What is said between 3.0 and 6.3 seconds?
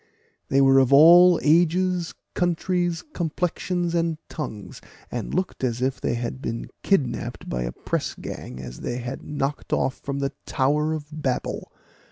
complexions, and tongues, and looked as if they